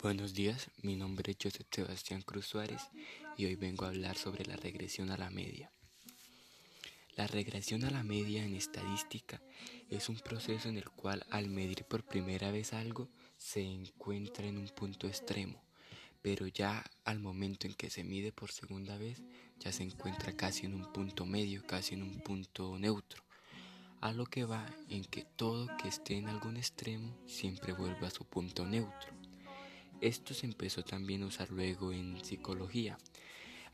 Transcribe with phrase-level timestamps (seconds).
[0.00, 2.80] Buenos días, mi nombre es José Sebastián Cruz Suárez
[3.36, 5.72] y hoy vengo a hablar sobre la regresión a la media.
[7.16, 9.42] La regresión a la media en estadística
[9.90, 13.08] es un proceso en el cual al medir por primera vez algo
[13.38, 15.60] se encuentra en un punto extremo,
[16.22, 19.20] pero ya al momento en que se mide por segunda vez
[19.58, 23.24] ya se encuentra casi en un punto medio, casi en un punto neutro.
[24.00, 28.10] A lo que va en que todo que esté en algún extremo siempre vuelve a
[28.10, 29.17] su punto neutro.
[30.00, 32.98] Esto se empezó también a usar luego en psicología,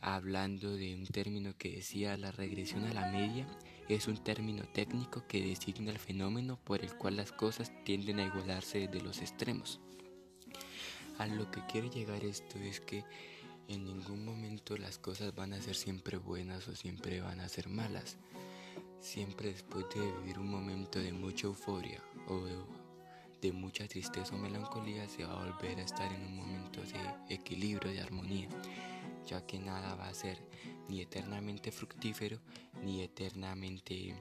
[0.00, 3.46] hablando de un término que decía la regresión a la media
[3.88, 8.26] es un término técnico que designa el fenómeno por el cual las cosas tienden a
[8.26, 9.80] igualarse de los extremos.
[11.18, 13.04] A lo que quiere llegar esto es que
[13.68, 17.68] en ningún momento las cosas van a ser siempre buenas o siempre van a ser
[17.68, 18.16] malas.
[19.00, 22.40] Siempre después de vivir un momento de mucha euforia o
[23.44, 27.34] de mucha tristeza o melancolía se va a volver a estar en un momento de
[27.34, 28.48] equilibrio, de armonía,
[29.26, 30.38] ya que nada va a ser
[30.88, 32.40] ni eternamente fructífero
[32.82, 34.14] ni eternamente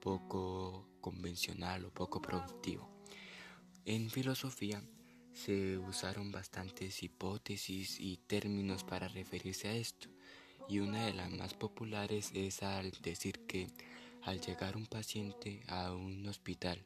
[0.00, 2.88] poco convencional o poco productivo.
[3.84, 4.82] En filosofía
[5.34, 10.08] se usaron bastantes hipótesis y términos para referirse a esto,
[10.70, 13.68] y una de las más populares es al decir que
[14.22, 16.82] al llegar un paciente a un hospital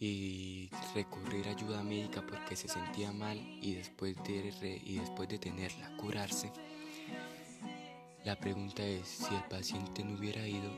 [0.00, 5.38] y recurrir a ayuda médica porque se sentía mal y después de, y después de
[5.38, 6.52] tenerla curarse,
[8.24, 10.70] la pregunta es si el paciente no hubiera ido,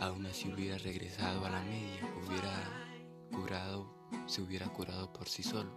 [0.00, 2.90] aún así hubiera regresado a la media, hubiera
[3.30, 3.94] curado,
[4.26, 5.70] se hubiera curado por sí solo.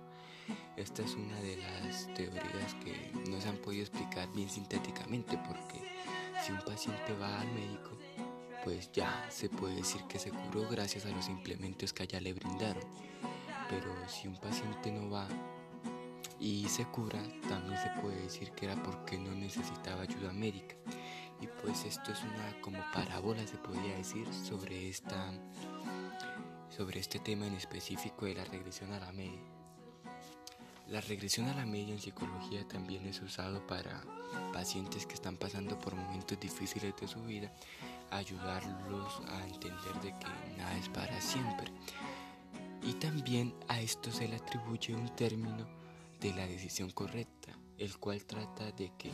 [0.76, 5.82] Esta es una de las teorías que no se han podido explicar bien sintéticamente porque
[6.44, 7.98] si un paciente va al médico
[8.64, 12.34] pues ya se puede decir que se curó gracias a los implementos que allá le
[12.34, 12.84] brindaron.
[13.70, 15.28] Pero si un paciente no va
[16.40, 20.76] y se cura, también se puede decir que era porque no necesitaba ayuda médica.
[21.42, 25.34] Y pues esto es una como parábola se podría decir sobre esta
[26.70, 29.42] sobre este tema en específico de la regresión a la media.
[30.88, 34.02] La regresión a la media en psicología también es usado para
[34.54, 37.52] pacientes que están pasando por momentos difíciles de su vida
[38.18, 41.72] ayudarlos a entender de que nada es para siempre.
[42.82, 45.66] Y también a esto se le atribuye un término
[46.20, 49.12] de la decisión correcta, el cual trata de que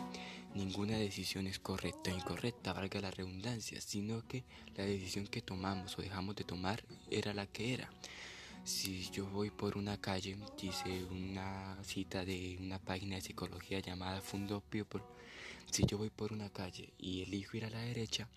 [0.55, 4.43] ninguna decisión es correcta o incorrecta, valga la redundancia, sino que
[4.75, 7.89] la decisión que tomamos o dejamos de tomar era la que era.
[8.63, 14.21] Si yo voy por una calle, dice una cita de una página de psicología llamada
[14.21, 15.01] Fundo People,
[15.71, 18.27] si yo voy por una calle y elijo ir a la derecha,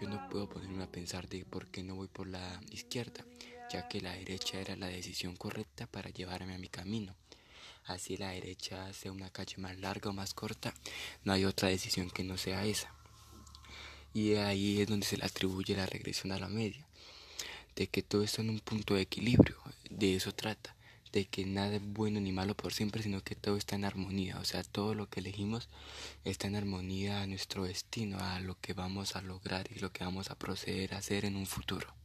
[0.00, 3.24] yo no puedo ponerme a pensar de por qué no voy por la izquierda,
[3.70, 7.14] ya que la derecha era la decisión correcta para llevarme a mi camino.
[7.84, 10.74] Así la derecha sea una calle más larga o más corta,
[11.24, 12.92] no hay otra decisión que no sea esa.
[14.14, 16.86] Y ahí es donde se le atribuye la regresión a la media,
[17.76, 19.56] de que todo está en un punto de equilibrio,
[19.90, 20.74] de eso trata
[21.12, 24.38] de que nada es bueno ni malo por siempre, sino que todo está en armonía.
[24.38, 25.68] O sea, todo lo que elegimos
[26.24, 30.04] está en armonía a nuestro destino, a lo que vamos a lograr y lo que
[30.04, 31.99] vamos a proceder a hacer en un futuro.